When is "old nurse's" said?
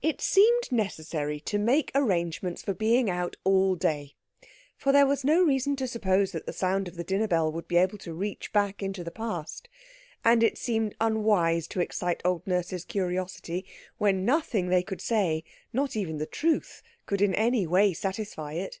12.24-12.84